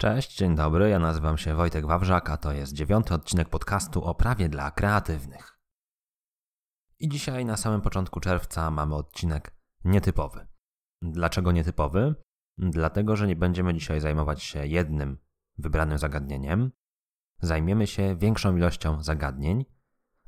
[0.00, 4.14] Cześć, dzień dobry, ja nazywam się Wojtek Wawrzak, a to jest dziewiąty odcinek podcastu o
[4.14, 5.58] prawie dla kreatywnych.
[6.98, 10.46] I dzisiaj na samym początku czerwca mamy odcinek nietypowy.
[11.02, 12.14] Dlaczego nietypowy?
[12.58, 15.18] Dlatego, że nie będziemy dzisiaj zajmować się jednym
[15.58, 16.72] wybranym zagadnieniem.
[17.40, 19.64] Zajmiemy się większą ilością zagadnień,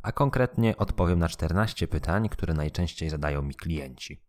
[0.03, 4.25] a konkretnie odpowiem na 14 pytań, które najczęściej zadają mi klienci.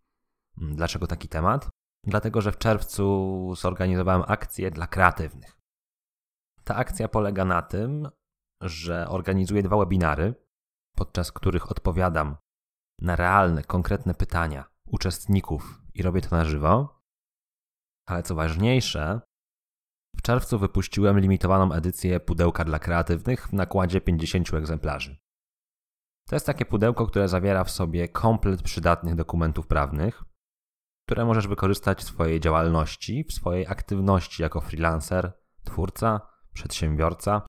[0.57, 1.69] Dlaczego taki temat?
[2.04, 5.57] Dlatego, że w czerwcu zorganizowałem akcję dla kreatywnych.
[6.63, 8.09] Ta akcja polega na tym,
[8.62, 10.35] że organizuję dwa webinary,
[10.95, 12.38] podczas których odpowiadam
[13.02, 17.02] na realne, konkretne pytania uczestników i robię to na żywo.
[18.09, 19.22] Ale co ważniejsze,
[20.16, 25.17] w czerwcu wypuściłem limitowaną edycję pudełka dla kreatywnych w nakładzie 50 egzemplarzy.
[26.30, 30.23] To jest takie pudełko, które zawiera w sobie komplet przydatnych dokumentów prawnych,
[31.11, 35.33] które możesz wykorzystać w swojej działalności, w swojej aktywności jako freelancer,
[35.63, 36.21] twórca,
[36.53, 37.41] przedsiębiorca,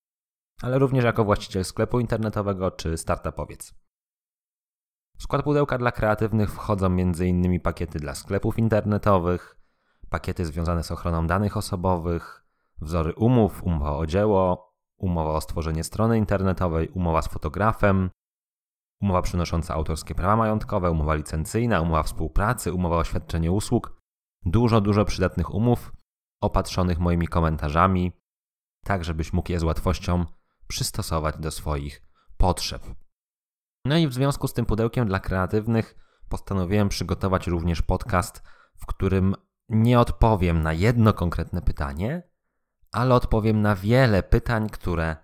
[0.63, 3.75] ale również jako właściciel sklepu internetowego czy startupowiec.
[5.17, 7.61] W skład pudełka dla kreatywnych wchodzą m.in.
[7.61, 9.57] pakiety dla sklepów internetowych,
[10.11, 12.47] pakiety związane z ochroną danych osobowych,
[12.81, 18.11] wzory umów, umowa o dzieło, umowa o stworzenie strony internetowej, umowa z fotografem,
[19.03, 24.03] umowa przynosząca autorskie prawa majątkowe, umowa licencyjna, umowa współpracy, umowa o świadczenie usług.
[24.45, 25.93] Dużo, dużo przydatnych umów
[26.41, 28.13] opatrzonych moimi komentarzami,
[28.85, 30.25] tak żebyś mógł je z łatwością
[30.67, 32.03] przystosować do swoich
[32.37, 32.83] potrzeb.
[33.85, 35.95] No i w związku z tym pudełkiem dla kreatywnych
[36.29, 38.43] postanowiłem przygotować również podcast,
[38.77, 39.35] w którym
[39.69, 42.23] nie odpowiem na jedno konkretne pytanie,
[42.93, 45.17] ale odpowiem na wiele pytań, które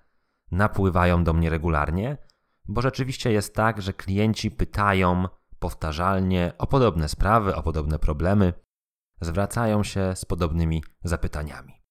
[0.50, 2.27] napływają do mnie regularnie
[2.69, 5.24] bo rzeczywiście jest tak, że klienci pytają
[5.58, 8.52] powtarzalnie o podobne sprawy, o podobne problemy,
[9.20, 11.83] zwracają się z podobnymi zapytaniami.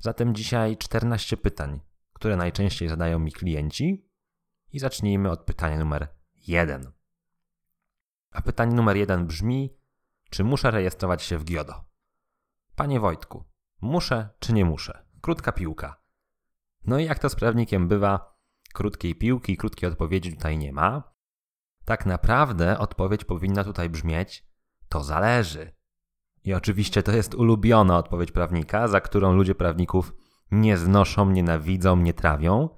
[0.00, 1.80] Zatem dzisiaj 14 pytań,
[2.12, 4.08] które najczęściej zadają mi klienci,
[4.74, 6.92] i zacznijmy od pytania numer 1.
[8.30, 9.76] A pytanie numer 1 brzmi:
[10.30, 11.84] czy muszę rejestrować się w GIODO?
[12.76, 13.44] Panie Wojtku,
[13.80, 15.04] muszę czy nie muszę?
[15.20, 16.02] Krótka piłka.
[16.86, 18.33] No i jak to z prawnikiem bywa,
[18.74, 21.12] Krótkiej piłki, krótkiej odpowiedzi tutaj nie ma.
[21.84, 24.44] Tak naprawdę odpowiedź powinna tutaj brzmieć:
[24.88, 25.72] to zależy.
[26.44, 30.12] I oczywiście to jest ulubiona odpowiedź prawnika, za którą ludzie prawników
[30.50, 32.68] nie znoszą, nienawidzą, nie trawią.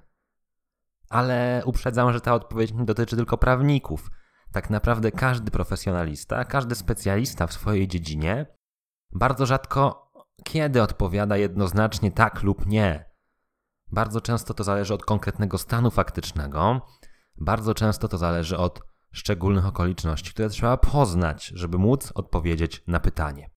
[1.09, 4.11] Ale uprzedzam, że ta odpowiedź nie dotyczy tylko prawników.
[4.51, 8.45] Tak naprawdę każdy profesjonalista, każdy specjalista w swojej dziedzinie
[9.11, 10.07] bardzo rzadko
[10.43, 13.06] kiedy odpowiada jednoznacznie tak lub nie.
[13.91, 16.81] Bardzo często to zależy od konkretnego stanu faktycznego,
[17.37, 18.81] bardzo często to zależy od
[19.11, 23.49] szczególnych okoliczności, które trzeba poznać, żeby móc odpowiedzieć na pytanie.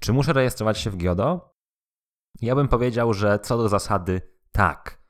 [0.00, 1.54] Czy muszę rejestrować się w GIODO?
[2.40, 5.04] Ja bym powiedział, że co do zasady tak.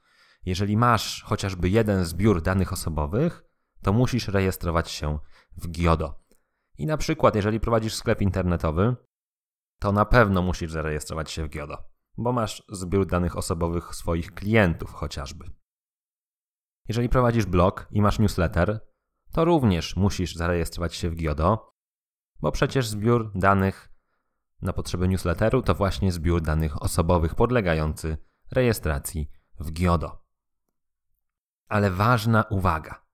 [0.47, 3.45] Jeżeli masz chociażby jeden zbiór danych osobowych,
[3.83, 5.19] to musisz rejestrować się
[5.57, 6.25] w GIODO.
[6.79, 8.97] I na przykład, jeżeli prowadzisz sklep internetowy,
[9.81, 14.93] to na pewno musisz zarejestrować się w GIODO bo masz zbiór danych osobowych swoich klientów
[14.93, 15.45] chociażby.
[16.89, 18.81] Jeżeli prowadzisz blog i masz newsletter,
[19.33, 21.75] to również musisz zarejestrować się w GIODO,
[22.41, 23.95] bo przecież zbiór danych
[24.63, 28.17] na potrzeby newsletteru to właśnie zbiór danych osobowych podlegający
[28.51, 30.25] rejestracji w GIODO.
[31.69, 33.05] Ale ważna uwaga.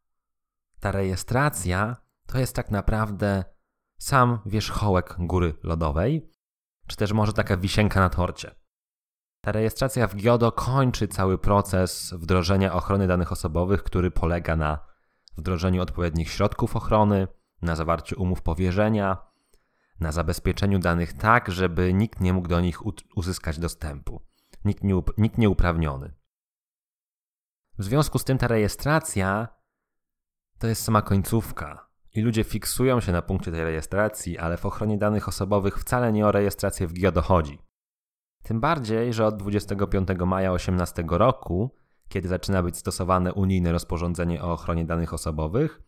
[0.80, 1.96] Ta rejestracja
[2.26, 3.44] to jest tak naprawdę
[3.98, 6.30] sam wierzchołek góry lodowej,
[6.86, 8.59] czy też może taka wisienka na torcie.
[9.40, 14.78] Ta rejestracja w GIODO kończy cały proces wdrożenia ochrony danych osobowych, który polega na
[15.38, 17.28] wdrożeniu odpowiednich środków ochrony,
[17.62, 19.16] na zawarciu umów powierzenia,
[20.00, 22.78] na zabezpieczeniu danych tak, żeby nikt nie mógł do nich
[23.16, 24.22] uzyskać dostępu,
[24.64, 26.14] nikt, nie, nikt nieuprawniony.
[27.78, 29.48] W związku z tym ta rejestracja
[30.58, 34.98] to jest sama końcówka i ludzie fiksują się na punkcie tej rejestracji, ale w ochronie
[34.98, 37.69] danych osobowych wcale nie o rejestrację w GIODO chodzi.
[38.42, 41.74] Tym bardziej, że od 25 maja 2018 roku,
[42.08, 45.82] kiedy zaczyna być stosowane unijne rozporządzenie o ochronie danych osobowych,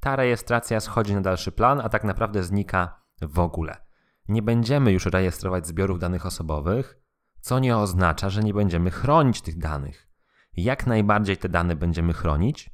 [0.00, 3.76] ta rejestracja schodzi na dalszy plan, a tak naprawdę znika w ogóle.
[4.28, 6.98] Nie będziemy już rejestrować zbiorów danych osobowych,
[7.40, 10.08] co nie oznacza, że nie będziemy chronić tych danych.
[10.56, 12.70] Jak najbardziej te dane będziemy chronić?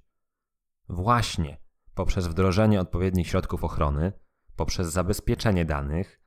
[0.88, 1.61] Właśnie
[1.94, 4.12] poprzez wdrożenie odpowiednich środków ochrony,
[4.56, 6.19] poprzez zabezpieczenie danych,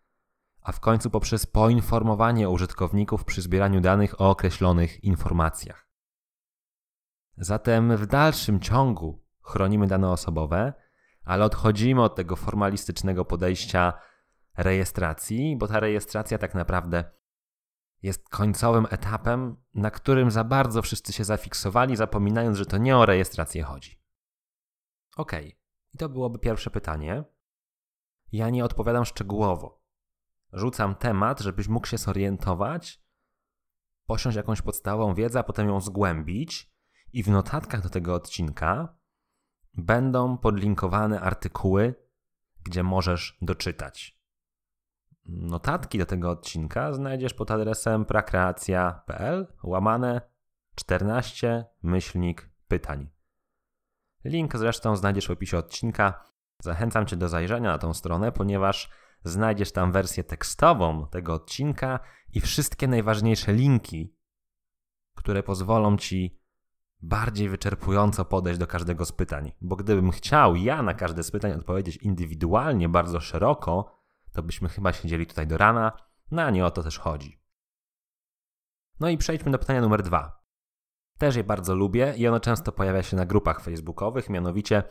[0.64, 5.88] a w końcu poprzez poinformowanie użytkowników przy zbieraniu danych o określonych informacjach.
[7.38, 10.74] Zatem w dalszym ciągu chronimy dane osobowe,
[11.24, 13.94] ale odchodzimy od tego formalistycznego podejścia
[14.58, 17.12] rejestracji, bo ta rejestracja tak naprawdę
[18.02, 23.06] jest końcowym etapem, na którym za bardzo wszyscy się zafiksowali, zapominając, że to nie o
[23.06, 24.02] rejestrację chodzi.
[25.16, 25.32] Ok,
[25.94, 27.24] i to byłoby pierwsze pytanie.
[28.32, 29.83] Ja nie odpowiadam szczegółowo.
[30.54, 33.04] Rzucam temat, żebyś mógł się zorientować,
[34.06, 36.74] posiąść jakąś podstawową wiedzę, a potem ją zgłębić,
[37.14, 38.98] i w notatkach do tego odcinka
[39.74, 41.96] będą podlinkowane artykuły,
[42.64, 44.20] gdzie możesz doczytać.
[45.26, 50.22] Notatki do tego odcinka znajdziesz pod adresem prakreacja.pl łamane
[50.76, 53.10] 14 myślnik pytań.
[54.24, 56.24] Link zresztą znajdziesz w opisie odcinka.
[56.60, 58.90] Zachęcam Cię do zajrzenia na tą stronę, ponieważ
[59.24, 62.00] znajdziesz tam wersję tekstową tego odcinka
[62.34, 64.16] i wszystkie najważniejsze linki,
[65.16, 66.44] które pozwolą Ci
[67.02, 69.52] bardziej wyczerpująco podejść do każdego z pytań.
[69.62, 73.92] Bo gdybym chciał ja na każde z pytań odpowiedzieć indywidualnie, bardzo szeroko,
[74.34, 75.92] to byśmy chyba siedzieli tutaj do rana,
[76.32, 77.42] no a nie o to też chodzi.
[79.00, 80.44] No i przejdźmy do pytania numer dwa.
[81.18, 84.84] Też je bardzo lubię i ono często pojawia się na grupach facebookowych, mianowicie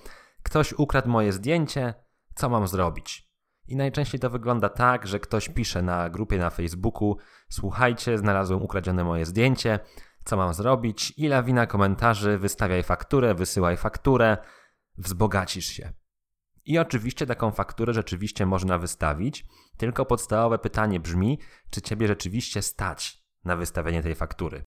[0.42, 1.94] ktoś ukradł moje zdjęcie,
[2.34, 3.31] co mam zrobić?
[3.68, 7.16] I najczęściej to wygląda tak, że ktoś pisze na grupie na Facebooku:
[7.48, 9.78] Słuchajcie, znalazłem ukradzione moje zdjęcie,
[10.24, 11.14] co mam zrobić?
[11.16, 14.36] I lawina komentarzy: wystawiaj fakturę, wysyłaj fakturę,
[14.98, 15.92] wzbogacisz się.
[16.64, 19.44] I oczywiście taką fakturę rzeczywiście można wystawić,
[19.76, 21.38] tylko podstawowe pytanie brzmi,
[21.70, 24.64] czy ciebie rzeczywiście stać na wystawienie tej faktury.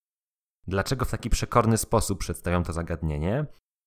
[0.68, 3.45] Dlaczego w taki przekorny sposób przedstawiam to zagadnienie?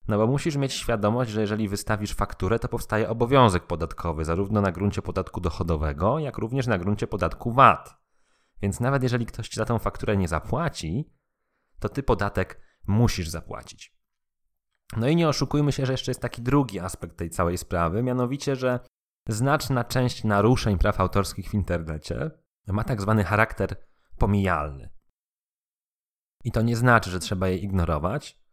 [0.09, 4.73] No bo musisz mieć świadomość, że jeżeli wystawisz fakturę, to powstaje obowiązek podatkowy, zarówno na
[4.73, 7.99] gruncie podatku dochodowego, jak również na gruncie podatku VAT.
[8.63, 11.13] Więc nawet jeżeli ktoś ci za tą fakturę nie zapłaci,
[11.79, 13.99] to ty podatek musisz zapłacić.
[14.97, 18.57] No i nie oszukujmy się, że jeszcze jest taki drugi aspekt tej całej sprawy, mianowicie,
[18.57, 18.81] że
[19.29, 22.31] znaczna część naruszeń praw autorskich w internecie
[22.67, 23.77] ma tak zwany charakter
[24.19, 24.91] pomijalny.
[26.45, 28.48] I to nie znaczy, że trzeba je ignorować,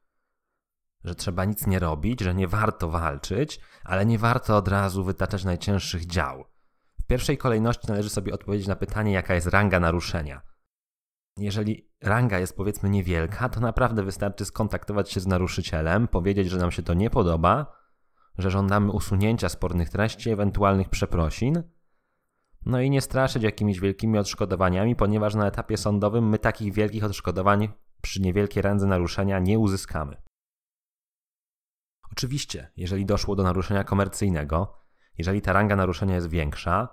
[1.06, 5.44] że trzeba nic nie robić, że nie warto walczyć, ale nie warto od razu wytaczać
[5.44, 6.46] najcięższych dział.
[7.02, 10.42] W pierwszej kolejności należy sobie odpowiedzieć na pytanie, jaka jest ranga naruszenia.
[11.38, 16.72] Jeżeli ranga jest powiedzmy niewielka, to naprawdę wystarczy skontaktować się z naruszycielem, powiedzieć, że nam
[16.72, 17.76] się to nie podoba,
[18.38, 21.64] że żądamy usunięcia spornych treści, ewentualnych przeprosin.
[22.66, 27.70] No i nie straszyć jakimiś wielkimi odszkodowaniami, ponieważ na etapie sądowym my takich wielkich odszkodowań
[28.02, 30.26] przy niewielkiej randze naruszenia nie uzyskamy.
[32.18, 34.78] Oczywiście, jeżeli doszło do naruszenia komercyjnego,
[35.18, 36.90] jeżeli ta ranga naruszenia jest większa,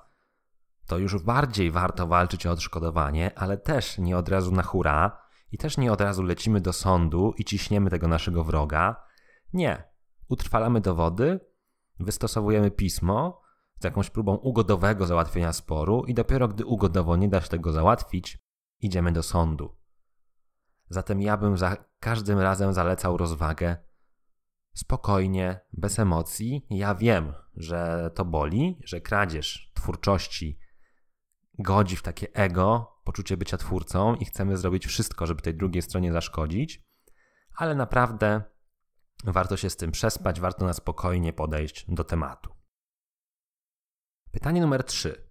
[0.86, 5.22] to już bardziej warto walczyć o odszkodowanie, ale też nie od razu na hura
[5.52, 9.04] i też nie od razu lecimy do sądu i ciśniemy tego naszego wroga.
[9.52, 9.84] Nie.
[10.28, 11.40] Utrwalamy dowody,
[12.00, 13.42] wystosowujemy pismo
[13.80, 18.38] z jakąś próbą ugodowego załatwienia sporu i dopiero gdy ugodowo nie da się tego załatwić,
[18.80, 19.76] idziemy do sądu.
[20.88, 23.91] Zatem ja bym za każdym razem zalecał rozwagę.
[24.74, 26.66] Spokojnie, bez emocji.
[26.70, 30.58] Ja wiem, że to boli, że kradzież twórczości
[31.58, 36.12] godzi w takie ego, poczucie bycia twórcą i chcemy zrobić wszystko, żeby tej drugiej stronie
[36.12, 36.82] zaszkodzić,
[37.56, 38.42] ale naprawdę
[39.24, 42.54] warto się z tym przespać, warto na spokojnie podejść do tematu.
[44.30, 45.28] Pytanie numer 3.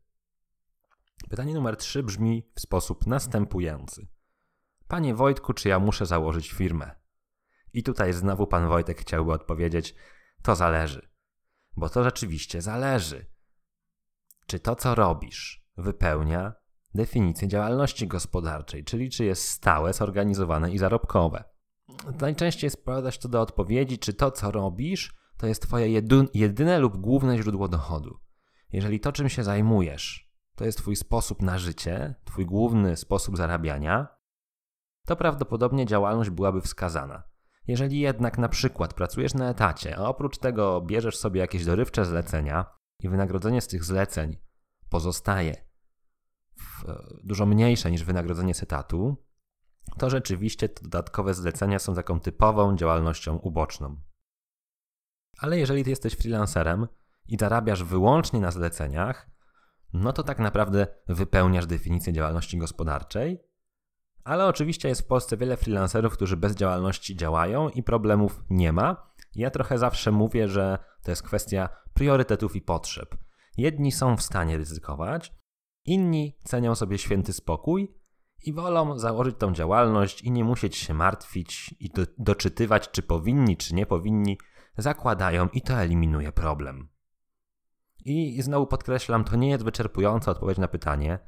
[1.30, 4.08] Pytanie numer 3 brzmi w sposób następujący.
[4.88, 7.01] Panie Wojtku, czy ja muszę założyć firmę?
[7.74, 9.96] I tutaj znowu pan Wojtek chciałby odpowiedzieć:
[10.44, 11.10] To zależy.
[11.78, 13.26] Bo to rzeczywiście zależy.
[14.46, 16.54] Czy to, co robisz, wypełnia
[16.96, 21.44] definicję działalności gospodarczej, czyli czy jest stałe, zorganizowane i zarobkowe.
[22.22, 26.98] Najczęściej sprowadza się to do odpowiedzi, czy to, co robisz, to jest Twoje jedyne lub
[26.98, 28.20] główne źródło dochodu.
[28.72, 34.08] Jeżeli to, czym się zajmujesz, to jest Twój sposób na życie, Twój główny sposób zarabiania,
[35.06, 37.31] to prawdopodobnie działalność byłaby wskazana.
[37.68, 42.66] Jeżeli jednak na przykład pracujesz na etacie, a oprócz tego bierzesz sobie jakieś dorywcze zlecenia
[43.00, 44.38] i wynagrodzenie z tych zleceń
[44.90, 45.56] pozostaje
[46.88, 49.26] e, dużo mniejsze niż wynagrodzenie setatu,
[49.98, 54.02] to rzeczywiście te dodatkowe zlecenia są taką typową działalnością uboczną.
[55.38, 56.88] Ale jeżeli ty jesteś freelancerem
[57.28, 59.30] i zarabiasz wyłącznie na zleceniach,
[59.94, 63.51] no to tak naprawdę wypełniasz definicję działalności gospodarczej.
[64.24, 69.12] Ale oczywiście jest w Polsce wiele freelancerów, którzy bez działalności działają i problemów nie ma.
[69.36, 73.16] Ja trochę zawsze mówię, że to jest kwestia priorytetów i potrzeb.
[73.58, 75.34] Jedni są w stanie ryzykować,
[75.86, 78.02] inni cenią sobie święty spokój
[78.44, 83.58] i wolą założyć tą działalność i nie musieć się martwić i do, doczytywać, czy powinni,
[83.58, 84.38] czy nie powinni.
[84.78, 86.90] Zakładają i to eliminuje problem.
[88.06, 91.20] I znowu podkreślam, to nie jest wyczerpująca odpowiedź na pytanie.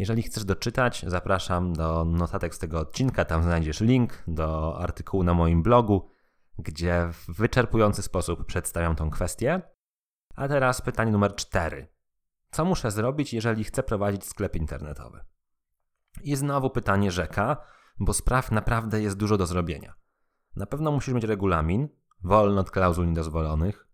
[0.00, 3.24] Jeżeli chcesz doczytać, zapraszam do notatek z tego odcinka.
[3.24, 6.10] Tam znajdziesz link do artykułu na moim blogu,
[6.58, 9.62] gdzie w wyczerpujący sposób przedstawiam tą kwestię.
[10.34, 11.88] A teraz pytanie numer cztery.
[12.50, 15.24] Co muszę zrobić, jeżeli chcę prowadzić sklep internetowy?
[16.22, 17.56] I znowu pytanie rzeka,
[17.98, 19.94] bo spraw naprawdę jest dużo do zrobienia.
[20.56, 21.88] Na pewno musisz mieć regulamin,
[22.24, 23.88] wolny od klauzul niedozwolonych,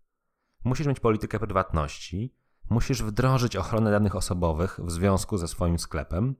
[0.63, 2.35] musisz mieć politykę prywatności,
[2.69, 6.35] musisz wdrożyć ochronę danych osobowych w związku ze swoim sklepem,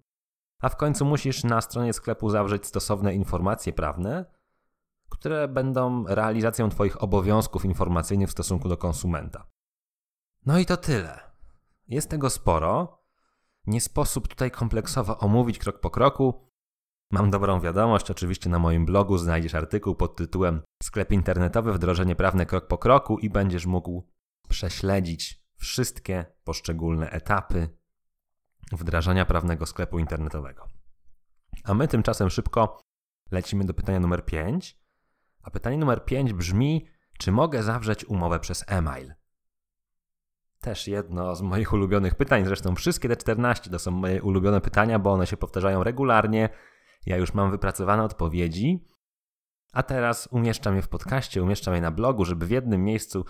[0.61, 4.25] a w końcu musisz na stronie sklepu zawrzeć stosowne informacje prawne,
[5.09, 9.47] które będą realizacją Twoich obowiązków informacyjnych w stosunku do konsumenta.
[10.45, 11.19] No i to tyle.
[11.87, 13.03] Jest tego sporo.
[13.67, 16.51] Nie sposób tutaj kompleksowo omówić krok po kroku.
[17.11, 22.45] Mam dobrą wiadomość, oczywiście na moim blogu znajdziesz artykuł pod tytułem Sklep internetowy wdrożenie prawne
[22.45, 24.07] krok po kroku i będziesz mógł
[24.49, 27.69] prześledzić wszystkie poszczególne etapy
[28.71, 30.67] wdrażania prawnego sklepu internetowego.
[31.63, 32.81] A my tymczasem szybko
[33.31, 34.79] lecimy do pytania numer 5.
[35.41, 36.87] A pytanie numer 5 brzmi:
[37.17, 39.13] czy mogę zawrzeć umowę przez e-mail?
[40.59, 44.99] Też jedno z moich ulubionych pytań, zresztą wszystkie te 14 to są moje ulubione pytania,
[44.99, 46.49] bo one się powtarzają regularnie.
[47.05, 48.85] Ja już mam wypracowane odpowiedzi,
[49.73, 53.25] a teraz umieszczam je w podcaście, umieszczam je na blogu, żeby w jednym miejscu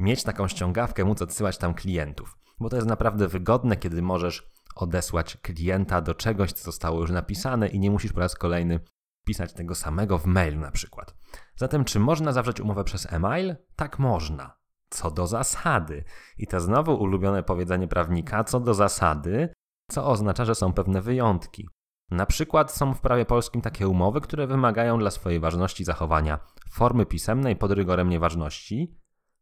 [0.00, 2.38] mieć taką ściągawkę, móc odsyłać tam klientów.
[2.60, 7.68] Bo to jest naprawdę wygodne, kiedy możesz odesłać klienta do czegoś, co zostało już napisane
[7.68, 8.80] i nie musisz po raz kolejny
[9.26, 11.14] pisać tego samego w mailu na przykład.
[11.56, 13.56] Zatem, czy można zawrzeć umowę przez e-mail?
[13.76, 14.58] Tak można.
[14.90, 16.04] Co do zasady.
[16.38, 19.52] I to znowu ulubione powiedzenie prawnika, co do zasady,
[19.90, 21.68] co oznacza, że są pewne wyjątki.
[22.10, 26.38] Na przykład są w prawie polskim takie umowy, które wymagają dla swojej ważności zachowania
[26.72, 28.97] formy pisemnej pod rygorem nieważności,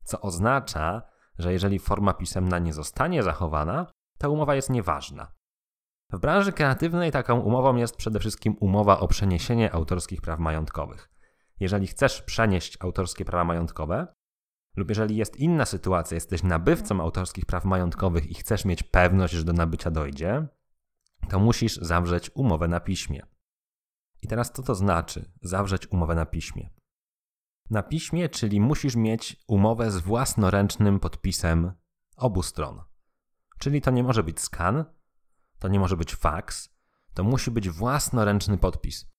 [0.06, 1.02] co oznacza,
[1.38, 3.86] że jeżeli forma pisemna nie zostanie zachowana,
[4.18, 5.32] ta umowa jest nieważna.
[6.12, 11.10] W branży kreatywnej taką umową jest przede wszystkim umowa o przeniesienie autorskich praw majątkowych.
[11.60, 14.06] Jeżeli chcesz przenieść autorskie prawa majątkowe,
[14.76, 19.44] lub jeżeli jest inna sytuacja, jesteś nabywcą autorskich praw majątkowych i chcesz mieć pewność, że
[19.44, 20.46] do nabycia dojdzie,
[21.28, 23.26] to musisz zawrzeć umowę na piśmie.
[24.22, 26.70] I teraz co to znaczy zawrzeć umowę na piśmie?
[27.70, 31.72] Na piśmie, czyli musisz mieć umowę z własnoręcznym podpisem
[32.16, 32.82] obu stron.
[33.58, 34.84] Czyli to nie może być skan,
[35.58, 36.76] to nie może być fax,
[37.14, 39.10] to musi być własnoręczny podpis.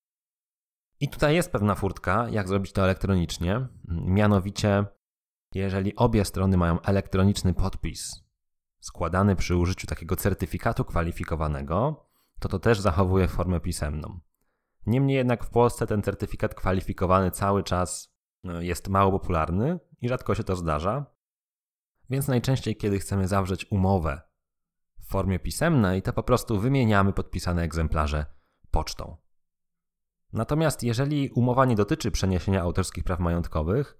[0.99, 3.67] I tutaj jest pewna furtka, jak zrobić to elektronicznie.
[3.87, 4.85] Mianowicie,
[5.53, 8.27] jeżeli obie strony mają elektroniczny podpis
[8.79, 12.05] składany przy użyciu takiego certyfikatu kwalifikowanego,
[12.39, 14.19] to to też zachowuje formę pisemną.
[14.85, 18.16] Niemniej jednak w Polsce ten certyfikat kwalifikowany cały czas
[18.59, 21.05] jest mało popularny i rzadko się to zdarza.
[22.09, 24.21] Więc najczęściej, kiedy chcemy zawrzeć umowę
[24.99, 28.25] w formie pisemnej, to po prostu wymieniamy podpisane egzemplarze
[28.71, 29.17] pocztą.
[30.33, 33.97] Natomiast jeżeli umowa nie dotyczy przeniesienia autorskich praw majątkowych,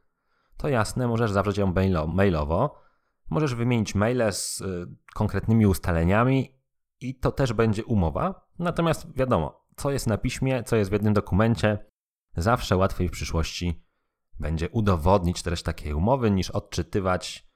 [0.58, 1.74] to jasne, możesz zawrzeć ją
[2.08, 2.80] mailowo.
[3.30, 6.60] Możesz wymienić maile z y, konkretnymi ustaleniami
[7.00, 8.48] i to też będzie umowa.
[8.60, 11.86] Natomiast wiadomo, co jest na piśmie, co jest w jednym dokumencie,
[12.38, 13.87] zawsze łatwiej w przyszłości
[14.39, 17.48] będzie udowodnić treść takiej umowy, niż odczytywać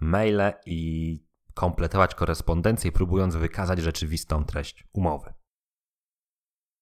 [0.00, 5.34] maile i kompletować korespondencję, próbując wykazać rzeczywistą treść umowy.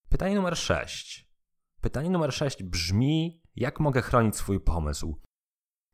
[0.09, 1.29] Pytanie numer 6.
[1.81, 5.21] Pytanie numer 6 brzmi: jak mogę chronić swój pomysł?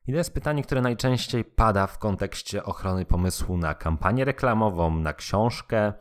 [0.07, 5.13] I to jest pytanie, które najczęściej pada w kontekście ochrony pomysłu na kampanię reklamową, na
[5.13, 5.93] książkę,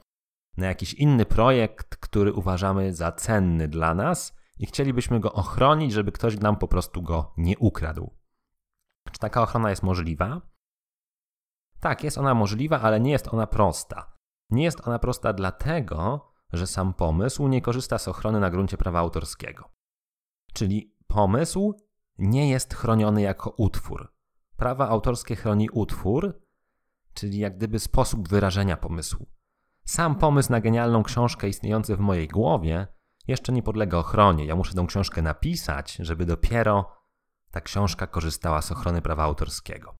[0.57, 6.11] na jakiś inny projekt, który uważamy za cenny dla nas i chcielibyśmy go ochronić, żeby
[6.11, 8.11] ktoś nam po prostu go nie ukradł.
[9.11, 10.41] Czy taka ochrona jest możliwa?
[11.79, 14.13] Tak, jest ona możliwa, ale nie jest ona prosta.
[14.49, 18.99] Nie jest ona prosta dlatego, że sam pomysł nie korzysta z ochrony na gruncie prawa
[18.99, 19.71] autorskiego.
[20.53, 21.73] Czyli pomysł
[22.17, 24.13] nie jest chroniony jako utwór.
[24.57, 26.41] Prawa autorskie chroni utwór,
[27.13, 29.27] czyli jak gdyby sposób wyrażenia pomysłu.
[29.85, 32.87] Sam pomysł na genialną książkę istniejący w mojej głowie
[33.27, 34.45] jeszcze nie podlega ochronie.
[34.45, 37.03] Ja muszę tę książkę napisać, żeby dopiero
[37.51, 39.95] ta książka korzystała z ochrony prawa autorskiego.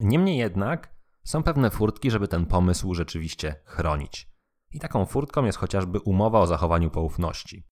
[0.00, 4.28] Niemniej jednak są pewne furtki, żeby ten pomysł rzeczywiście chronić.
[4.72, 7.66] I taką furtką jest chociażby umowa o zachowaniu poufności.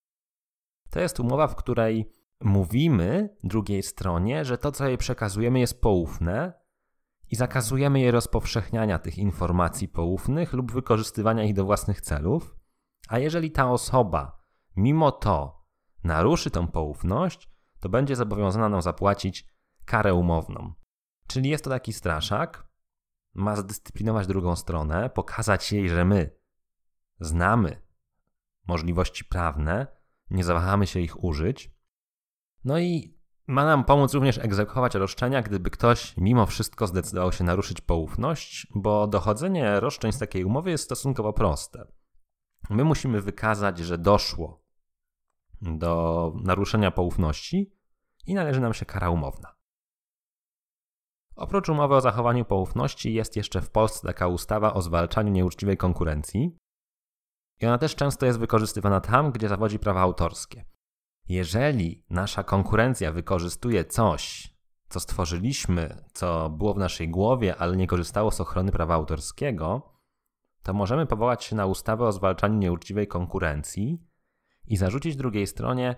[0.90, 6.52] To jest umowa, w której mówimy drugiej stronie, że to, co jej przekazujemy, jest poufne
[7.30, 12.56] i zakazujemy jej rozpowszechniania tych informacji poufnych lub wykorzystywania ich do własnych celów.
[13.08, 14.41] A jeżeli ta osoba
[14.76, 15.66] mimo to
[16.04, 17.50] naruszy tą poufność,
[17.80, 19.46] to będzie zobowiązana nam zapłacić
[19.84, 20.72] karę umowną.
[21.26, 22.68] Czyli jest to taki straszak,
[23.34, 26.36] ma zdyscyplinować drugą stronę, pokazać jej, że my
[27.20, 27.82] znamy
[28.66, 29.86] możliwości prawne,
[30.30, 31.74] nie zawahamy się ich użyć.
[32.64, 37.80] No i ma nam pomóc również egzekwować roszczenia, gdyby ktoś mimo wszystko zdecydował się naruszyć
[37.80, 41.86] poufność, bo dochodzenie roszczeń z takiej umowy jest stosunkowo proste.
[42.70, 44.61] My musimy wykazać, że doszło
[45.62, 47.72] do naruszenia poufności
[48.26, 49.54] i należy nam się kara umowna.
[51.36, 56.58] Oprócz umowy o zachowaniu poufności jest jeszcze w Polsce taka ustawa o zwalczaniu nieuczciwej konkurencji.
[57.60, 60.64] I ona też często jest wykorzystywana tam, gdzie zawodzi prawa autorskie.
[61.28, 64.54] Jeżeli nasza konkurencja wykorzystuje coś,
[64.88, 69.92] co stworzyliśmy, co było w naszej głowie, ale nie korzystało z ochrony prawa autorskiego,
[70.62, 74.11] to możemy powołać się na ustawę o zwalczaniu nieuczciwej konkurencji
[74.66, 75.96] i zarzucić drugiej stronie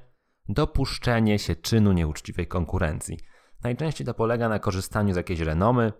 [0.48, 3.18] dopuszczenie się czynu nieuczciwej konkurencji.
[3.62, 5.92] Najczęściej to polega na korzystaniu z jakiejś renomy,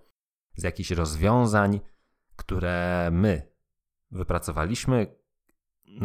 [0.56, 1.80] z jakichś rozwiązań,
[2.37, 3.52] które my
[4.11, 5.16] wypracowaliśmy,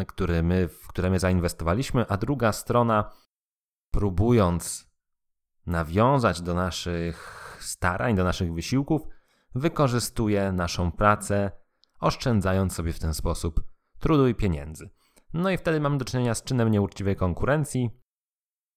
[0.07, 3.11] które my, w które my zainwestowaliśmy, a druga strona,
[3.91, 4.91] próbując
[5.65, 9.01] nawiązać do naszych starań, do naszych wysiłków,
[9.55, 11.51] wykorzystuje naszą pracę,
[11.99, 13.63] oszczędzając sobie w ten sposób
[13.99, 14.89] trudu i pieniędzy.
[15.33, 17.89] No i wtedy mamy do czynienia z czynem nieuczciwej konkurencji,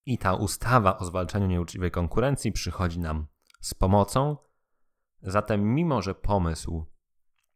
[0.06, 3.26] i ta ustawa o zwalczaniu nieuczciwej konkurencji przychodzi nam
[3.60, 4.36] z pomocą.
[5.22, 6.86] Zatem, mimo że pomysł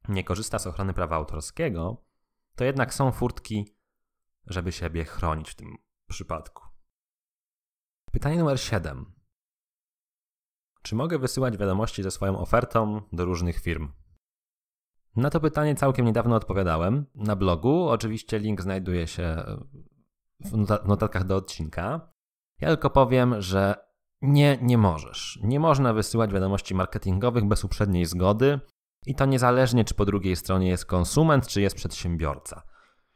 [0.09, 2.05] nie korzysta z ochrony prawa autorskiego,
[2.55, 3.77] to jednak są furtki,
[4.47, 5.77] żeby siebie chronić w tym
[6.09, 6.63] przypadku.
[8.13, 9.13] Pytanie numer 7.
[10.83, 13.93] Czy mogę wysyłać wiadomości ze swoją ofertą do różnych firm?
[15.17, 17.89] Na to pytanie całkiem niedawno odpowiadałem na blogu.
[17.89, 19.37] Oczywiście link znajduje się
[20.41, 22.13] w notatkach do odcinka.
[22.61, 23.75] Ja tylko powiem, że
[24.23, 25.39] nie, nie możesz.
[25.43, 28.61] Nie można wysyłać wiadomości marketingowych bez uprzedniej zgody
[29.07, 32.63] i to niezależnie, czy po drugiej stronie jest konsument, czy jest przedsiębiorca.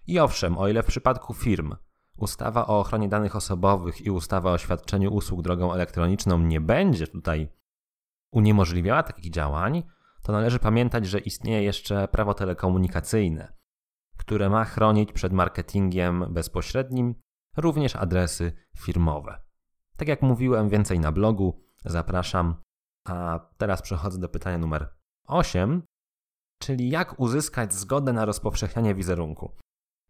[0.07, 1.75] I owszem, o ile w przypadku firm
[2.16, 7.49] ustawa o ochronie danych osobowych i ustawa o świadczeniu usług drogą elektroniczną nie będzie tutaj
[8.30, 9.82] uniemożliwiała takich działań,
[10.23, 13.52] to należy pamiętać, że istnieje jeszcze prawo telekomunikacyjne,
[14.17, 17.15] które ma chronić przed marketingiem bezpośrednim
[17.56, 19.41] również adresy firmowe.
[19.97, 22.54] Tak jak mówiłem, więcej na blogu, zapraszam.
[23.09, 24.95] A teraz przechodzę do pytania numer
[25.26, 25.83] 8,
[26.63, 29.56] czyli jak uzyskać zgodę na rozpowszechnianie wizerunku.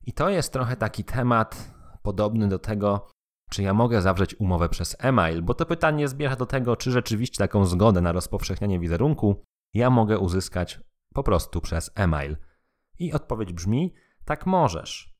[0.07, 3.09] I to jest trochę taki temat podobny do tego,
[3.51, 7.39] czy ja mogę zawrzeć umowę przez e-mail, bo to pytanie zmierza do tego, czy rzeczywiście
[7.39, 9.43] taką zgodę na rozpowszechnianie wizerunku
[9.75, 10.81] ja mogę uzyskać
[11.15, 12.37] po prostu przez e-mail.
[12.99, 15.15] I odpowiedź brzmi: tak możesz.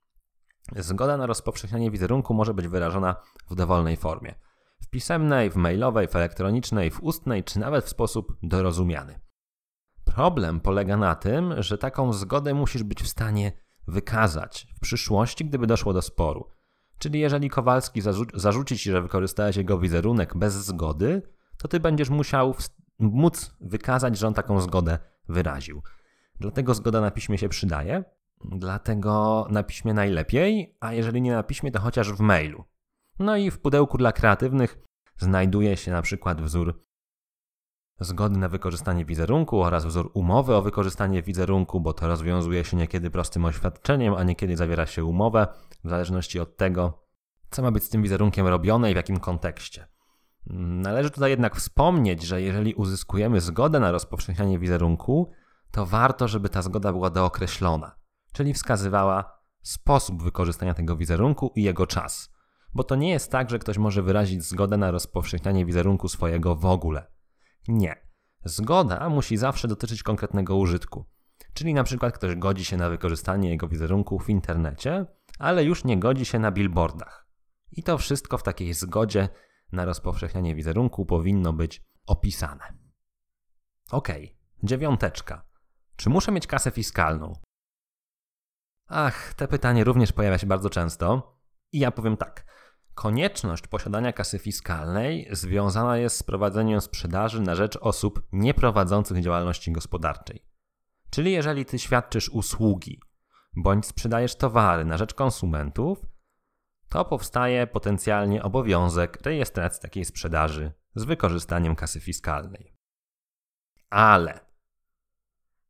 [0.77, 3.17] Zgoda na rozpowszechnianie wizerunku może być wyrażona
[3.51, 4.35] w dowolnej formie.
[4.83, 9.21] W pisemnej, w mailowej, w elektronicznej, w ustnej czy nawet w sposób dorozumiany.
[10.05, 13.53] Problem polega na tym, że taką zgodę musisz być w stanie
[13.89, 16.51] wykazać w przyszłości, gdyby doszło do sporu.
[16.99, 21.23] Czyli jeżeli Kowalski zarzu zarzuci ci, że wykorzystałeś jego wizerunek bez zgody,
[21.59, 22.55] to ty będziesz musiał
[23.01, 25.83] móc wykazać, że on taką zgodę wyraził.
[26.41, 28.05] Dlatego zgoda na piśmie się przydaje,
[28.45, 32.65] Dlatego na piśmie najlepiej, a jeżeli nie na piśmie, to chociaż w mailu.
[33.19, 34.79] No i w pudełku dla kreatywnych
[35.17, 36.81] znajduje się na przykład wzór
[38.01, 43.11] zgody na wykorzystanie wizerunku oraz wzór umowy o wykorzystanie wizerunku, bo to rozwiązuje się niekiedy
[43.11, 45.47] prostym oświadczeniem, a niekiedy zawiera się umowę,
[45.85, 47.07] w zależności od tego,
[47.51, 49.87] co ma być z tym wizerunkiem robione i w jakim kontekście.
[50.47, 55.33] Należy tutaj jednak wspomnieć, że jeżeli uzyskujemy zgodę na rozpowszechnianie wizerunku,
[55.71, 58.01] to warto, żeby ta zgoda była dookreślona
[58.33, 62.31] czyli wskazywała sposób wykorzystania tego wizerunku i jego czas.
[62.75, 66.65] Bo to nie jest tak, że ktoś może wyrazić zgodę na rozpowszechnianie wizerunku swojego w
[66.65, 67.07] ogóle.
[67.69, 68.11] Nie.
[68.45, 71.05] Zgoda musi zawsze dotyczyć konkretnego użytku.
[71.55, 75.07] Czyli na przykład ktoś godzi się na wykorzystanie jego wizerunku w internecie,
[75.39, 77.27] ale już nie godzi się na billboardach.
[77.73, 79.29] I to wszystko w takiej zgodzie
[79.73, 82.75] na rozpowszechnianie wizerunku powinno być opisane.
[83.91, 84.09] Ok,
[84.63, 85.45] dziewiąteczka.
[85.97, 87.33] Czy muszę mieć kasę fiskalną?
[88.87, 91.37] Ach, te pytanie również pojawia się bardzo często.
[91.73, 92.45] I ja powiem tak.
[92.95, 100.45] Konieczność posiadania kasy fiskalnej związana jest z prowadzeniem sprzedaży na rzecz osób nieprowadzących działalności gospodarczej.
[101.11, 103.01] Czyli jeżeli ty świadczysz usługi
[103.57, 106.07] bądź sprzedajesz towary na rzecz konsumentów,
[106.91, 112.75] to powstaje potencjalnie obowiązek rejestracji takiej sprzedaży z wykorzystaniem kasy fiskalnej.
[113.91, 114.41] Ale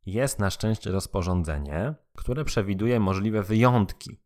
[0.07, 4.21] jest na szczęście rozporządzenie, które przewiduje możliwe wyjątki,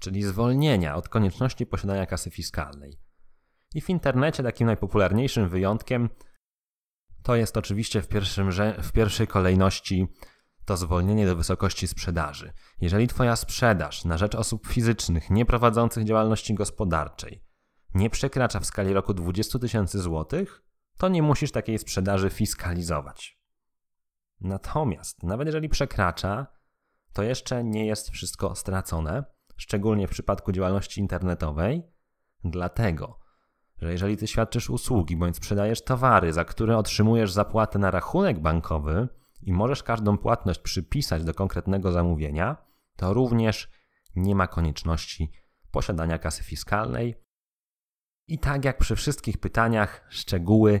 [0.00, 3.00] czyli zwolnienia od konieczności posiadania kasy fiskalnej.
[3.74, 6.10] I w internecie takim najpopularniejszym wyjątkiem
[7.22, 8.08] to jest oczywiście w,
[8.82, 10.08] w pierwszej kolejności
[10.64, 12.52] to zwolnienie do wysokości sprzedaży.
[12.80, 17.44] Jeżeli Twoja sprzedaż na rzecz osób fizycznych nieprowadzących działalności gospodarczej
[17.94, 20.62] nie przekracza w skali roku 20 tysięcy złotych,
[20.98, 23.38] to nie musisz takiej sprzedaży fiskalizować.
[24.40, 26.46] Natomiast, nawet jeżeli przekracza,
[27.12, 29.24] to jeszcze nie jest wszystko stracone,
[29.56, 31.82] szczególnie w przypadku działalności internetowej,
[32.44, 33.18] dlatego,
[33.78, 39.08] że jeżeli ty świadczysz usługi bądź sprzedajesz towary, za które otrzymujesz zapłatę na rachunek bankowy
[39.44, 42.56] i możesz każdą płatność przypisać do konkretnego zamówienia,
[42.96, 43.70] to również
[44.16, 45.32] nie ma konieczności
[45.70, 47.14] posiadania kasy fiskalnej.
[48.28, 50.80] I tak jak przy wszystkich pytaniach, szczegóły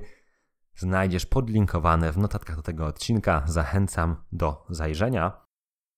[0.76, 3.42] znajdziesz podlinkowane w notatkach do tego odcinka.
[3.46, 5.46] Zachęcam do zajrzenia.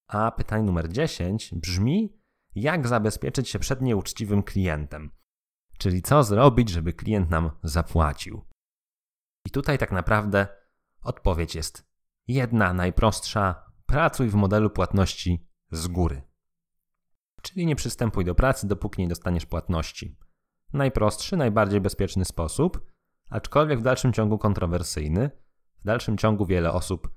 [0.09, 2.20] A pytanie numer 10 brzmi:
[2.55, 5.11] jak zabezpieczyć się przed nieuczciwym klientem?
[5.79, 8.44] Czyli co zrobić, żeby klient nam zapłacił?
[9.46, 10.46] I tutaj tak naprawdę
[11.00, 11.87] odpowiedź jest
[12.29, 16.23] jedna, najprostsza: pracuj w modelu płatności z góry.
[17.43, 20.17] Czyli nie przystępuj do pracy, dopóki nie dostaniesz płatności.
[20.73, 22.87] Najprostszy, najbardziej bezpieczny sposób,
[23.31, 25.31] aczkolwiek w dalszym ciągu kontrowersyjny.
[25.81, 27.17] W dalszym ciągu wiele osób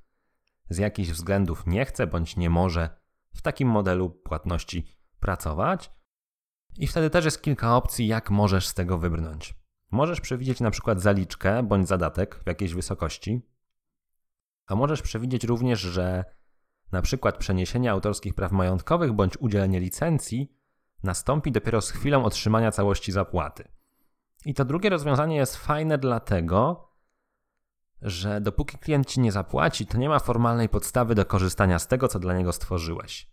[0.69, 2.89] z jakichś względów nie chce bądź nie może
[3.33, 4.85] w takim modelu płatności
[5.19, 5.91] pracować.
[6.77, 9.55] I wtedy też jest kilka opcji, jak możesz z tego wybrnąć.
[9.91, 13.41] Możesz przewidzieć na przykład zaliczkę bądź zadatek w jakiejś wysokości,
[14.69, 16.25] a możesz przewidzieć również, że
[16.91, 20.53] na przykład przeniesienie autorskich praw majątkowych bądź udzielenie licencji
[21.03, 23.67] nastąpi dopiero z chwilą otrzymania całości zapłaty.
[24.45, 26.89] I to drugie rozwiązanie jest fajne dlatego,
[28.01, 32.07] że dopóki klient ci nie zapłaci, to nie ma formalnej podstawy do korzystania z tego,
[32.07, 33.31] co dla niego stworzyłeś.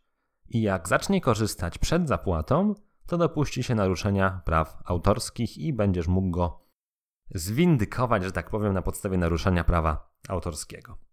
[0.49, 2.75] I jak zacznie korzystać przed zapłatą,
[3.07, 6.61] to dopuści się naruszenia praw autorskich i będziesz mógł go
[7.31, 11.06] zwindykować, że tak powiem, na podstawie naruszenia prawa autorskiego.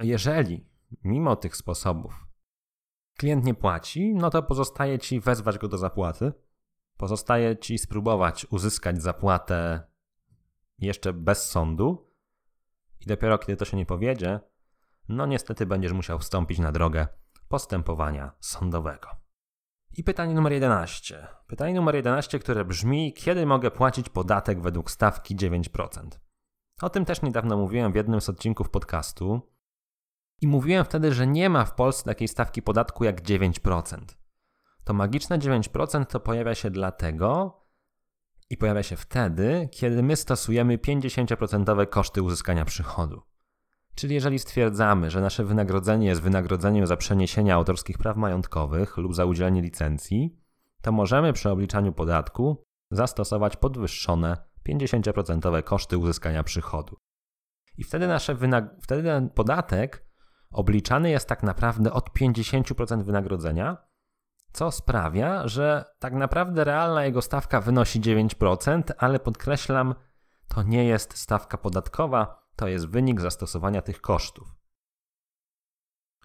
[0.00, 0.66] Jeżeli
[1.04, 2.26] mimo tych sposobów
[3.16, 6.32] klient nie płaci, no to pozostaje ci wezwać go do zapłaty.
[6.96, 9.82] Pozostaje ci spróbować uzyskać zapłatę
[10.78, 12.14] jeszcze bez sądu,
[13.00, 14.40] i dopiero kiedy to się nie powiedzie,
[15.08, 17.06] no niestety będziesz musiał wstąpić na drogę
[17.48, 19.08] postępowania sądowego.
[19.96, 21.26] I pytanie numer 11.
[21.46, 26.08] Pytanie numer 11, które brzmi: kiedy mogę płacić podatek według stawki 9%?
[26.82, 29.53] O tym też niedawno mówiłem w jednym z odcinków podcastu.
[30.44, 33.98] I mówiłem wtedy, że nie ma w Polsce takiej stawki podatku jak 9%.
[34.84, 37.60] To magiczne 9% to pojawia się dlatego,
[38.50, 43.22] i pojawia się wtedy, kiedy my stosujemy 50% koszty uzyskania przychodu.
[43.94, 49.24] Czyli jeżeli stwierdzamy, że nasze wynagrodzenie jest wynagrodzeniem za przeniesienie autorskich praw majątkowych lub za
[49.24, 50.36] udzielenie licencji,
[50.82, 54.36] to możemy przy obliczaniu podatku zastosować podwyższone
[54.68, 56.96] 50% koszty uzyskania przychodu.
[57.78, 60.13] I wtedy, nasze wynag- wtedy podatek
[60.54, 63.76] obliczany jest tak naprawdę od 50% wynagrodzenia,
[64.52, 69.94] co sprawia, że tak naprawdę realna jego stawka wynosi 9%, ale podkreślam,
[70.48, 74.54] to nie jest stawka podatkowa, to jest wynik zastosowania tych kosztów.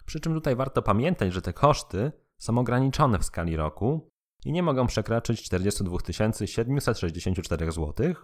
[0.06, 4.10] Przy czym tutaj warto pamiętać, że te koszty są ograniczone w skali roku
[4.44, 5.98] i nie mogą przekroczyć 42
[6.46, 8.14] 764 zł,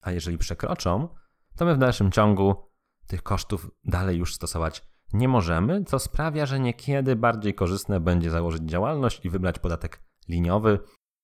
[0.00, 1.08] a jeżeli przekroczą,
[1.56, 2.70] to my w dalszym ciągu
[3.06, 8.62] tych kosztów dalej już stosować nie możemy, co sprawia, że niekiedy bardziej korzystne będzie założyć
[8.62, 10.78] działalność i wybrać podatek liniowy.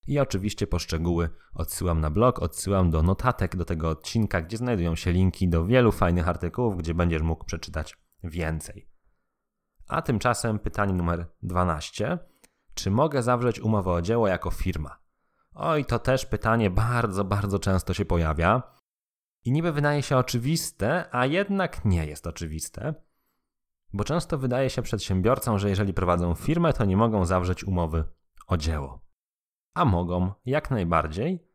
[0.06, 5.12] I oczywiście poszczegóły odsyłam na blog, odsyłam do notatek do tego odcinka, gdzie znajdują się
[5.12, 8.88] linki do wielu fajnych artykułów, gdzie będziesz mógł przeczytać więcej.
[9.88, 12.18] A tymczasem pytanie numer 12.
[12.74, 14.98] Czy mogę zawrzeć umowę o dzieło jako firma?
[15.54, 18.62] Oj, to też pytanie bardzo, bardzo często się pojawia.
[19.44, 22.94] I niby wydaje się oczywiste, a jednak nie jest oczywiste.
[23.92, 28.04] Bo często wydaje się przedsiębiorcom, że jeżeli prowadzą firmę, to nie mogą zawrzeć umowy
[28.46, 29.00] o dzieło.
[29.74, 31.48] A mogą jak najbardziej,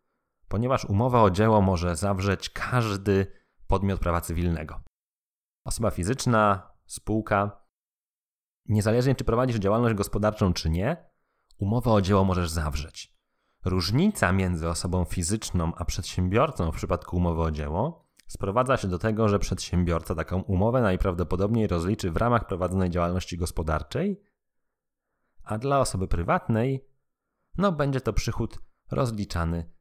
[0.47, 3.27] ponieważ umowa o dzieło może zawrzeć każdy
[3.67, 4.81] podmiot prawa cywilnego.
[5.63, 7.65] Osoba fizyczna, spółka,
[8.65, 11.09] niezależnie czy prowadzisz działalność gospodarczą czy nie,
[11.57, 13.15] umowę o dzieło możesz zawrzeć.
[13.65, 19.29] Różnica między osobą fizyczną a przedsiębiorcą w przypadku umowy o dzieło Sprowadza się do tego,
[19.29, 24.21] że przedsiębiorca taką umowę najprawdopodobniej rozliczy w ramach prowadzonej działalności gospodarczej,
[25.43, 26.87] a dla osoby prywatnej,
[27.57, 28.59] no będzie to przychód
[28.91, 29.71] rozliczany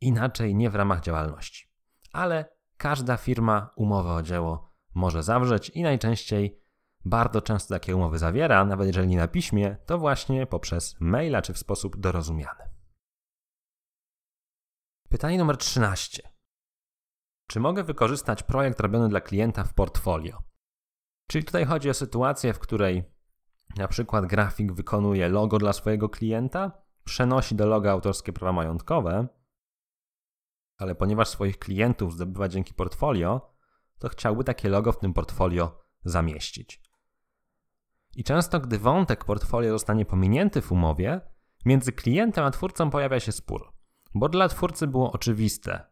[0.00, 1.68] inaczej, nie w ramach działalności.
[2.12, 6.62] Ale każda firma umowę o dzieło może zawrzeć i najczęściej
[7.04, 11.52] bardzo często takie umowy zawiera, nawet jeżeli nie na piśmie, to właśnie poprzez maila czy
[11.52, 12.64] w sposób dorozumiany.
[15.08, 16.37] Pytanie numer 13.
[17.48, 20.42] Czy mogę wykorzystać projekt robiony dla klienta w portfolio?
[21.26, 23.04] Czyli tutaj chodzi o sytuację, w której
[23.76, 26.72] na przykład grafik wykonuje logo dla swojego klienta,
[27.04, 29.28] przenosi do loga autorskie prawa majątkowe,
[30.76, 33.54] ale ponieważ swoich klientów zdobywa dzięki portfolio,
[33.98, 36.82] to chciałby takie logo w tym portfolio zamieścić.
[38.16, 41.20] I często, gdy wątek portfolio zostanie pominięty w umowie,
[41.64, 43.72] między klientem a twórcą pojawia się spór,
[44.14, 45.87] bo dla twórcy było oczywiste,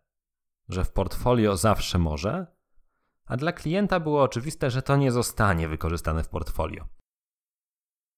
[0.68, 2.46] że w portfolio zawsze może,
[3.26, 6.84] a dla klienta było oczywiste, że to nie zostanie wykorzystane w portfolio.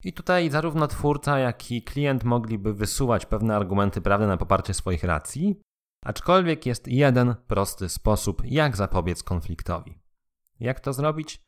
[0.04, 5.04] I tutaj zarówno twórca, jak i klient mogliby wysuwać pewne argumenty prawne na poparcie swoich
[5.04, 5.60] racji,
[6.04, 10.02] aczkolwiek jest jeden prosty sposób, jak zapobiec konfliktowi.
[10.60, 11.42] Jak to zrobić?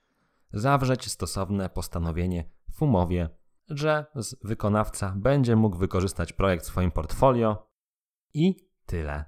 [0.53, 3.29] Zawrzeć stosowne postanowienie w umowie,
[3.69, 4.07] że
[4.45, 7.71] wykonawca będzie mógł wykorzystać projekt w swoim portfolio
[8.35, 9.25] i tyle.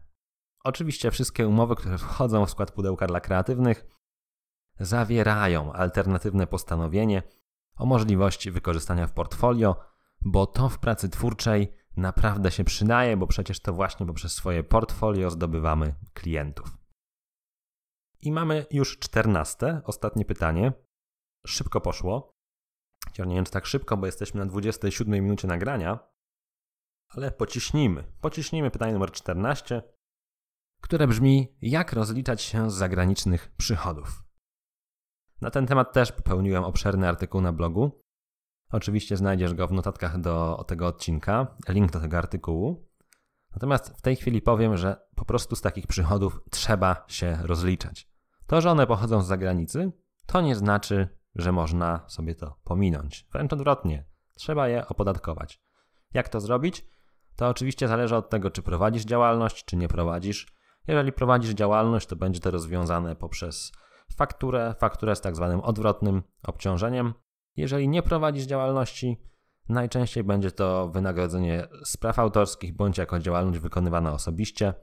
[0.65, 3.85] Oczywiście wszystkie umowy, które wchodzą w skład pudełka dla kreatywnych,
[4.81, 7.23] zawierają alternatywne postanowienie
[7.77, 9.77] o możliwości wykorzystania w portfolio,
[10.21, 15.31] bo to w pracy twórczej naprawdę się przydaje, bo przecież to właśnie poprzez swoje portfolio
[15.31, 16.79] zdobywamy klientów.
[18.21, 20.73] I mamy już czternaste, ostatnie pytanie.
[21.47, 22.37] Szybko poszło.
[23.05, 25.99] Chociaż nie wiem, czy tak szybko, bo jesteśmy na 27 minucie nagrania.
[27.09, 28.05] Ale pociśnijmy.
[28.21, 29.83] Pociśnijmy pytanie numer 14,
[30.83, 34.23] które brzmi: jak rozliczać się z zagranicznych przychodów?
[35.41, 38.03] Na ten temat też popełniłem obszerny artykuł na blogu.
[38.71, 42.89] Oczywiście znajdziesz go w notatkach do tego odcinka, link do tego artykułu.
[43.53, 48.09] Natomiast w tej chwili powiem, że po prostu z takich przychodów trzeba się rozliczać.
[48.47, 49.93] To, że one pochodzą z zagranicy,
[50.27, 53.27] to nie znaczy, że można sobie to pominąć.
[53.33, 55.63] Wręcz odwrotnie, trzeba je opodatkować.
[56.15, 56.87] Jak to zrobić?
[57.37, 60.62] To oczywiście zależy od tego, czy prowadzisz działalność, czy nie prowadzisz.
[60.87, 63.73] Jeżeli prowadzisz działalność, to będzie to rozwiązane poprzez
[64.17, 67.15] fakturę, fakturę z tak zwanym odwrotnym obciążeniem.
[67.57, 69.23] Jeżeli nie prowadzisz działalności,
[69.69, 74.75] najczęściej będzie to wynagrodzenie z praw autorskich bądź jako działalność wykonywana osobiście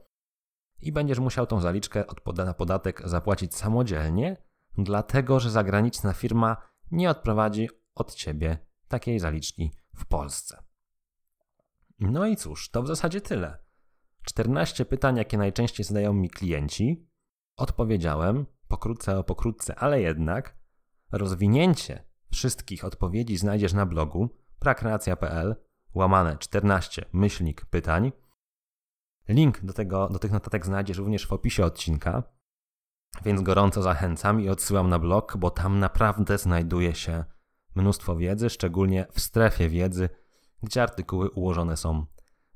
[0.82, 2.04] i będziesz musiał tą zaliczkę
[2.36, 4.36] na podatek zapłacić samodzielnie,
[4.78, 6.56] dlatego że zagraniczna firma
[6.90, 8.58] nie odprowadzi od ciebie
[8.88, 10.62] takiej zaliczki w Polsce.
[12.00, 13.58] No i cóż, to w zasadzie tyle.
[14.24, 17.08] 14 pytań, jakie najczęściej zadają mi klienci.
[17.56, 20.56] Odpowiedziałem, pokrótce o pokrótce, ale jednak
[21.12, 24.28] rozwinięcie wszystkich odpowiedzi znajdziesz na blogu
[24.58, 25.56] prakreacja.pl
[25.94, 28.12] łamane 14 myślnik pytań.
[29.28, 32.22] Link do, tego, do tych notatek znajdziesz również w opisie odcinka,
[33.24, 37.24] więc gorąco zachęcam i odsyłam na blog, bo tam naprawdę znajduje się
[37.74, 40.08] mnóstwo wiedzy, szczególnie w strefie wiedzy,
[40.62, 42.06] gdzie artykuły ułożone są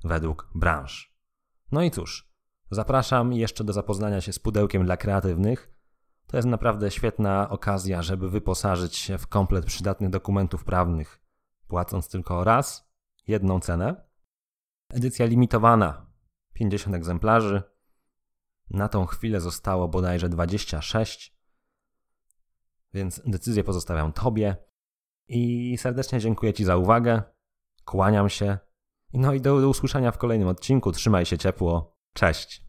[0.05, 1.13] według branż.
[1.72, 2.29] No i cóż,
[2.70, 5.74] zapraszam jeszcze do zapoznania się z pudełkiem dla kreatywnych.
[6.27, 11.20] To jest naprawdę świetna okazja, żeby wyposażyć się w komplet przydatnych dokumentów prawnych,
[11.68, 12.90] płacąc tylko raz
[13.27, 14.07] jedną cenę.
[14.90, 16.07] Edycja limitowana
[16.53, 17.62] 50 egzemplarzy.
[18.70, 21.37] Na tą chwilę zostało bodajże 26,
[22.94, 24.57] więc decyzję pozostawiam Tobie.
[25.29, 27.22] I serdecznie dziękuję Ci za uwagę.
[27.85, 28.59] Kłaniam się.
[29.14, 30.92] No i do, do usłyszenia w kolejnym odcinku.
[30.92, 31.96] Trzymaj się ciepło.
[32.14, 32.63] Cześć.